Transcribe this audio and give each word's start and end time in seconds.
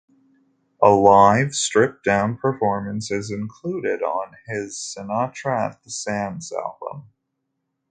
A 0.81 0.89
live, 0.89 1.53
stripped-down 1.53 2.37
performance 2.39 3.11
is 3.11 3.29
included 3.29 4.01
on 4.01 4.33
his 4.47 4.75
"Sinatra 4.97 5.73
at 5.73 5.83
the 5.83 5.91
Sands" 5.91 6.51
album. 6.51 7.07